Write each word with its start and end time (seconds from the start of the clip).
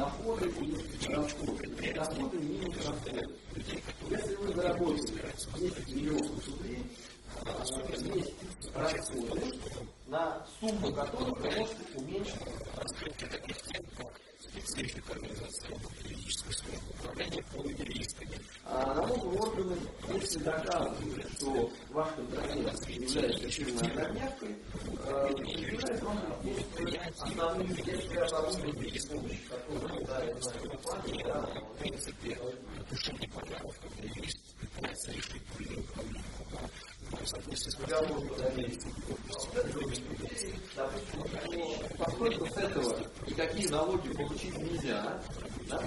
доходы. 0.00 0.50
Доходы 1.94 2.38
минус 2.38 2.76
расходы. 2.86 3.28
Если 4.10 4.34
вы 4.36 4.54
заработали 4.54 5.22
10 5.58 5.88
миллионов 5.94 6.59
э, 7.70 8.16
есть 8.16 8.34
расходы, 8.74 9.58
на 10.06 10.44
сумму 10.58 10.92
которых 10.92 11.38
вы 11.38 11.50
можете 11.50 11.76
уменьшить 11.96 12.40
специфика 14.50 15.12
организации 15.12 15.76
юридической 16.04 16.52
службы 16.52 16.90
управления 16.98 17.44
полуюристами. 17.52 18.40
А 18.64 18.94
налоговые 18.94 19.40
органы, 19.40 19.76
если 20.14 20.38
доказывают, 20.38 21.32
что 21.32 21.70
ваш 21.90 22.08
контрагент 22.14 22.88
является 22.88 23.50
фирмой 23.50 23.90
оборнявкой, 23.90 24.56
предъявляет 25.36 26.02
вам 26.02 26.18
основные 27.20 27.68
действия 27.68 28.22
оборудования 28.22 29.00
с 29.00 29.06
помощью 29.06 29.48
которого 29.48 30.04
дает 30.04 30.44
наша 30.44 30.68
компания, 30.68 31.24
да, 31.24 31.40
В 31.40 31.78
принципе, 31.78 32.38
В 37.60 37.62
соответствии 37.62 37.70
с 37.70 37.74
договор 37.74 38.26
по 38.26 38.34
доверию. 38.36 38.80
Поскольку 41.98 42.46
с 42.46 42.56
этого 42.56 43.06
никакие 43.26 43.68
налоги 43.68 44.14
получить 44.14 44.56
нельзя, 44.56 45.22
да, 45.68 45.82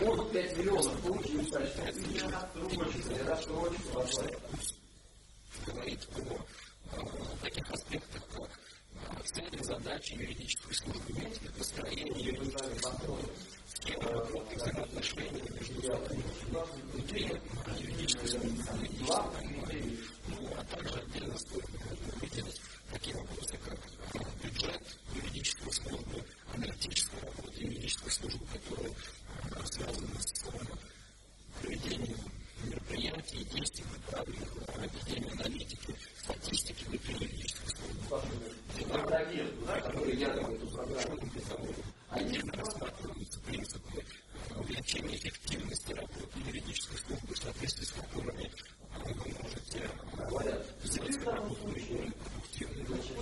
он 0.00 0.30
5 0.30 0.56
миллионов 0.56 0.98
получил 1.02 1.44
причины 1.44 2.30
рассрочки, 2.30 3.22
рассрочки 3.26 3.82
возможно. 3.92 4.30
говорит 5.66 6.08
о 6.92 7.36
таких 7.42 7.70
аспектах, 7.70 8.22
как 8.34 8.48
а, 9.10 9.22
цели, 9.24 9.62
задачи 9.62 10.14
юридической 10.14 10.74
службы, 10.74 11.12
методы 11.12 11.52
построения 11.58 12.22
юридической 12.22 13.18
схемы 13.68 14.10
работы, 14.10 14.56
взаимоотношения 14.56 15.42
между 15.42 15.74
внутри 16.92 17.32
юридической 17.80 18.28
службы 18.28 18.86
и 18.86 19.98
ну, 20.28 20.50
а 20.56 20.64
также 20.64 20.94
отдельно 20.94 21.38
стоит 21.38 21.68
выделить 22.20 22.60
такие 22.92 23.16
вопросы, 23.16 23.58
как 23.64 23.78
а, 24.14 24.18
бюджет 24.42 24.82
юридической 25.14 25.72
службы, 25.72 26.24
аналитическая 26.54 27.20
работа 27.20 27.60
юридической 27.60 28.10
службы, 28.10 28.46
которая 28.46 28.92
а, 29.52 29.66
связана 29.66 30.20
с 30.20 30.44
проведением 31.60 32.18
мероприятий, 32.64 33.44
действий, 33.44 33.84
направленных 33.94 34.54
на 34.56 34.64
проведение 34.66 35.32
аналитики, 35.32 35.94
статистики 36.22 36.84
внутри 36.84 37.14
юридической 37.14 37.70
службы. 37.70 38.22
Контрагент, 38.90 39.66
я 40.16 40.28
эту 40.28 40.66
программу 40.68 41.18
Отдельно 42.08 42.52
рассматриваются 42.54 43.40
принципы 43.40 44.04
увеличения 44.56 45.16
эффективности 45.16 45.92
работы 45.92 46.38
юридической 46.46 46.98
службы, 46.98 47.34
в 47.34 47.38
соответствии 47.38 47.84
с 47.84 47.90
которыми 47.90 48.50
вы 49.04 49.34
можете 49.42 49.90
говорят, 50.16 50.66
в 50.82 51.24
данном 51.24 51.56
случае, 51.56 52.12
значит, 52.86 53.16